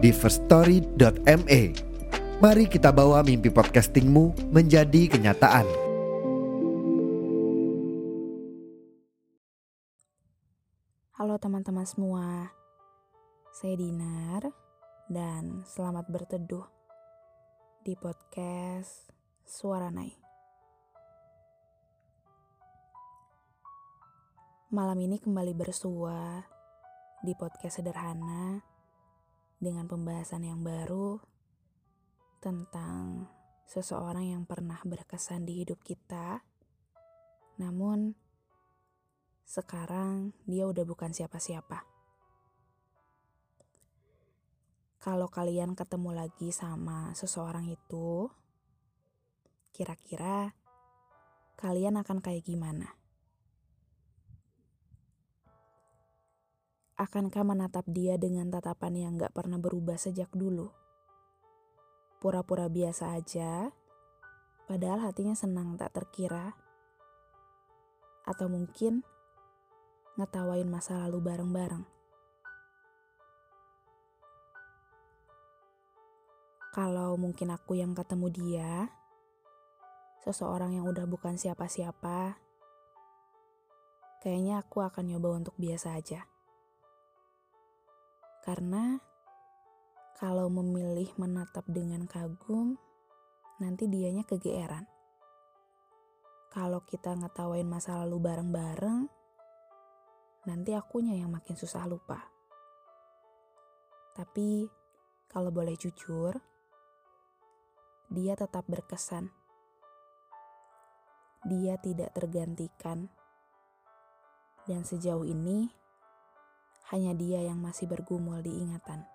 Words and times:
di 0.00 0.16
firststory.me. 0.16 1.62
Mari 2.40 2.64
kita 2.72 2.88
bawa 2.88 3.20
mimpi 3.20 3.52
podcastingmu 3.52 4.48
menjadi 4.48 5.12
kenyataan. 5.12 5.68
Halo 11.20 11.36
teman-teman 11.36 11.84
semua, 11.84 12.48
saya 13.52 13.76
Dinar 13.76 14.48
dan 15.12 15.68
selamat 15.68 16.08
berteduh 16.08 16.64
di 17.84 17.92
podcast 17.92 19.12
Suara 19.44 19.92
Nai. 19.92 20.16
Malam 24.72 24.96
ini 25.04 25.20
kembali 25.20 25.52
bersua 25.52 26.40
di 27.20 27.36
podcast 27.36 27.84
sederhana 27.84 28.69
dengan 29.60 29.84
pembahasan 29.84 30.48
yang 30.48 30.64
baru 30.64 31.20
tentang 32.40 33.28
seseorang 33.68 34.32
yang 34.32 34.42
pernah 34.48 34.80
berkesan 34.82 35.44
di 35.44 35.62
hidup 35.62 35.84
kita, 35.84 36.40
namun 37.60 38.16
sekarang 39.44 40.32
dia 40.48 40.64
udah 40.64 40.82
bukan 40.88 41.12
siapa-siapa. 41.12 41.84
Kalau 45.00 45.28
kalian 45.28 45.76
ketemu 45.76 46.12
lagi 46.12 46.52
sama 46.52 47.12
seseorang 47.12 47.68
itu, 47.68 48.28
kira-kira 49.76 50.56
kalian 51.60 52.00
akan 52.00 52.20
kayak 52.24 52.44
gimana? 52.44 52.99
Akankah 57.00 57.48
menatap 57.48 57.88
dia 57.88 58.20
dengan 58.20 58.52
tatapan 58.52 58.92
yang 58.92 59.12
gak 59.16 59.32
pernah 59.32 59.56
berubah 59.56 59.96
sejak 59.96 60.28
dulu? 60.36 60.68
Pura-pura 62.20 62.68
biasa 62.68 63.16
aja, 63.16 63.72
padahal 64.68 65.08
hatinya 65.08 65.32
senang 65.32 65.80
tak 65.80 65.96
terkira. 65.96 66.52
Atau 68.28 68.52
mungkin 68.52 69.00
ngetawain 70.20 70.68
masa 70.68 71.00
lalu 71.08 71.24
bareng-bareng. 71.24 71.88
Kalau 76.76 77.16
mungkin 77.16 77.48
aku 77.48 77.80
yang 77.80 77.96
ketemu 77.96 78.28
dia, 78.28 78.72
seseorang 80.20 80.76
yang 80.76 80.84
udah 80.84 81.08
bukan 81.08 81.40
siapa-siapa, 81.40 82.36
kayaknya 84.20 84.60
aku 84.60 84.84
akan 84.84 85.08
nyoba 85.08 85.40
untuk 85.40 85.56
biasa 85.56 85.96
aja. 85.96 86.28
Karena 88.40 88.96
kalau 90.20 90.52
memilih 90.52 91.08
menatap 91.16 91.64
dengan 91.68 92.04
kagum, 92.04 92.76
nanti 93.60 93.88
dianya 93.88 94.24
kegeeran. 94.24 94.84
Kalau 96.50 96.82
kita 96.84 97.14
ngetawain 97.14 97.68
masa 97.68 98.00
lalu 98.04 98.20
bareng-bareng, 98.20 99.08
nanti 100.44 100.74
akunya 100.74 101.14
yang 101.14 101.30
makin 101.30 101.54
susah 101.54 101.86
lupa. 101.86 102.20
Tapi 104.12 104.66
kalau 105.30 105.54
boleh 105.54 105.78
jujur, 105.78 106.34
dia 108.10 108.34
tetap 108.34 108.66
berkesan. 108.66 109.30
Dia 111.46 111.78
tidak 111.78 112.12
tergantikan. 112.12 113.06
Dan 114.66 114.84
sejauh 114.84 115.24
ini, 115.24 115.79
hanya 116.90 117.14
dia 117.14 117.38
yang 117.46 117.62
masih 117.62 117.86
bergumul 117.86 118.42
di 118.42 118.50
ingatan. 118.50 119.06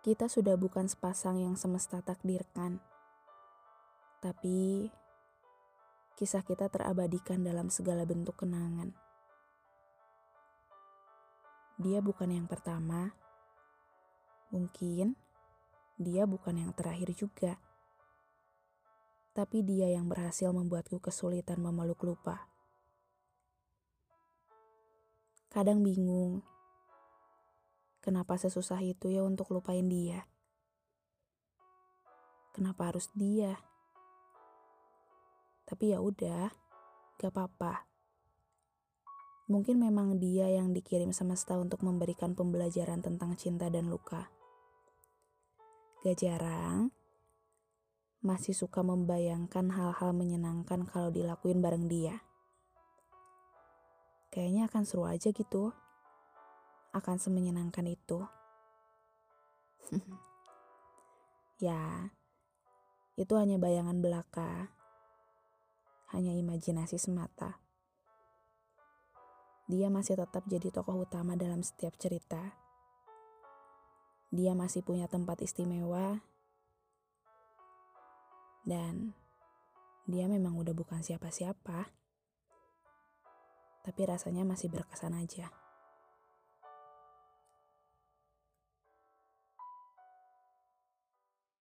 Kita 0.00 0.32
sudah 0.32 0.56
bukan 0.56 0.88
sepasang 0.88 1.42
yang 1.42 1.60
semesta 1.60 2.00
takdirkan, 2.00 2.80
tapi 4.24 4.88
kisah 6.16 6.40
kita 6.40 6.72
terabadikan 6.72 7.44
dalam 7.44 7.68
segala 7.68 8.08
bentuk 8.08 8.40
kenangan. 8.40 8.94
Dia 11.76 12.00
bukan 12.00 12.32
yang 12.32 12.48
pertama, 12.48 13.12
mungkin 14.48 15.18
dia 16.00 16.24
bukan 16.24 16.64
yang 16.64 16.72
terakhir 16.72 17.12
juga, 17.12 17.60
tapi 19.36 19.60
dia 19.60 19.92
yang 19.92 20.08
berhasil 20.08 20.48
membuatku 20.48 20.96
kesulitan 21.02 21.60
memeluk 21.60 22.00
lupa. 22.00 22.55
Kadang 25.56 25.80
bingung, 25.80 26.44
kenapa 28.04 28.36
sesusah 28.36 28.76
itu 28.84 29.08
ya 29.08 29.24
untuk 29.24 29.48
lupain 29.56 29.88
dia? 29.88 30.28
Kenapa 32.52 32.92
harus 32.92 33.08
dia? 33.16 33.56
Tapi 35.64 35.96
ya 35.96 36.04
udah, 36.04 36.52
gak 37.16 37.32
apa-apa. 37.32 37.88
Mungkin 39.48 39.80
memang 39.80 40.20
dia 40.20 40.44
yang 40.52 40.76
dikirim 40.76 41.16
semesta 41.16 41.56
untuk 41.56 41.80
memberikan 41.80 42.36
pembelajaran 42.36 43.00
tentang 43.00 43.32
cinta 43.40 43.72
dan 43.72 43.88
luka. 43.88 44.28
Gak 46.04 46.20
jarang, 46.20 46.92
masih 48.20 48.52
suka 48.52 48.84
membayangkan 48.84 49.72
hal-hal 49.72 50.12
menyenangkan 50.12 50.84
kalau 50.84 51.08
dilakuin 51.08 51.64
bareng 51.64 51.88
dia 51.88 52.25
kayaknya 54.36 54.68
akan 54.68 54.84
seru 54.84 55.08
aja 55.08 55.32
gitu. 55.32 55.72
Akan 56.92 57.16
semenyenangkan 57.16 57.88
itu. 57.88 58.20
ya, 61.64 62.12
itu 63.16 63.32
hanya 63.40 63.56
bayangan 63.56 63.96
belaka. 64.04 64.68
Hanya 66.12 66.36
imajinasi 66.36 67.00
semata. 67.00 67.56
Dia 69.72 69.88
masih 69.88 70.20
tetap 70.20 70.44
jadi 70.44 70.68
tokoh 70.68 71.08
utama 71.08 71.32
dalam 71.32 71.64
setiap 71.64 71.96
cerita. 71.96 72.52
Dia 74.28 74.52
masih 74.52 74.84
punya 74.84 75.08
tempat 75.08 75.40
istimewa. 75.40 76.20
Dan 78.68 79.16
dia 80.04 80.28
memang 80.28 80.60
udah 80.60 80.76
bukan 80.76 81.00
siapa-siapa 81.00 82.05
tapi 83.86 84.02
rasanya 84.02 84.42
masih 84.42 84.66
berkesan 84.66 85.14
aja. 85.14 85.46